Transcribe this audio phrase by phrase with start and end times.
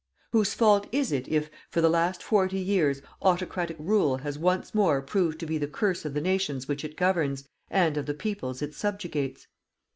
[0.31, 4.99] Whose fault is it if, for the last forty years, autocratic rule has once more
[4.99, 8.63] proved to be the curse of the nations which it governs, and of the peoples
[8.63, 9.45] it subjugates?